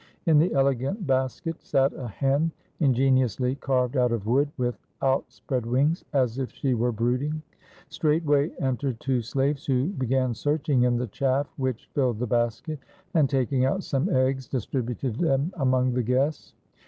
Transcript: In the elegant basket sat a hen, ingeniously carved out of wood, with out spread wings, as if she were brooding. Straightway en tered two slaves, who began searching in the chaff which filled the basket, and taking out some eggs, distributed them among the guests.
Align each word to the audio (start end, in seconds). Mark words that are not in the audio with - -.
In 0.25 0.39
the 0.39 0.51
elegant 0.55 1.05
basket 1.05 1.61
sat 1.61 1.93
a 1.93 2.07
hen, 2.07 2.51
ingeniously 2.79 3.53
carved 3.53 3.95
out 3.95 4.11
of 4.11 4.25
wood, 4.25 4.49
with 4.57 4.75
out 5.03 5.31
spread 5.31 5.63
wings, 5.63 6.03
as 6.11 6.39
if 6.39 6.51
she 6.51 6.73
were 6.73 6.91
brooding. 6.91 7.43
Straightway 7.89 8.49
en 8.57 8.77
tered 8.77 8.97
two 8.97 9.21
slaves, 9.21 9.63
who 9.67 9.89
began 9.89 10.33
searching 10.33 10.81
in 10.85 10.97
the 10.97 11.05
chaff 11.05 11.53
which 11.57 11.87
filled 11.93 12.17
the 12.17 12.25
basket, 12.25 12.79
and 13.13 13.29
taking 13.29 13.63
out 13.63 13.83
some 13.83 14.09
eggs, 14.09 14.47
distributed 14.47 15.17
them 15.17 15.53
among 15.57 15.93
the 15.93 16.01
guests. 16.01 16.55